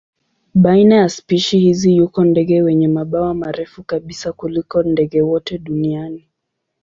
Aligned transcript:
Baina 0.55 0.95
ya 0.95 1.09
spishi 1.09 1.59
hizi 1.59 1.95
yuko 1.95 2.23
ndege 2.23 2.61
wenye 2.61 2.87
mabawa 2.87 3.33
marefu 3.33 3.83
kabisa 3.83 4.33
kuliko 4.33 4.83
ndege 4.83 5.21
wote 5.21 5.57
duniani. 5.57 6.29